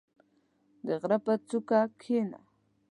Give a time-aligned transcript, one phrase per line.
[0.85, 2.39] •د غره په څوکه کښېنه.